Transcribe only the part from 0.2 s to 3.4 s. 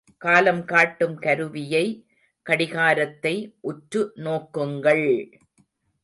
காலம் காட்டும் கருவியை கடிகாரத்தை